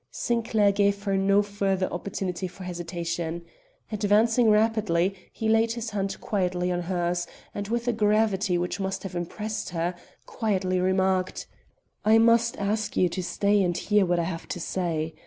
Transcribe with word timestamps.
Sinclair 0.09 0.71
gave 0.71 1.03
her 1.03 1.15
no 1.15 1.43
further 1.43 1.85
opportunity 1.93 2.47
for 2.47 2.63
hesitation. 2.63 3.43
Advancing 3.91 4.49
rapidly, 4.49 5.13
he 5.31 5.47
laid 5.47 5.73
his 5.73 5.91
hand 5.91 6.19
quietly 6.19 6.71
on 6.71 6.81
hers, 6.81 7.27
and 7.53 7.67
with 7.67 7.87
a 7.87 7.93
gravity 7.93 8.57
which 8.57 8.79
must 8.79 9.03
have 9.03 9.15
impressed 9.15 9.69
her, 9.69 9.93
quietly 10.25 10.79
remarked: 10.79 11.45
"I 12.03 12.17
must 12.17 12.57
ask 12.57 12.97
you 12.97 13.09
to 13.09 13.21
stay 13.21 13.61
and 13.61 13.77
hear 13.77 14.03
what 14.03 14.17
I 14.17 14.23
have 14.23 14.47
to 14.47 14.59
say. 14.59 15.13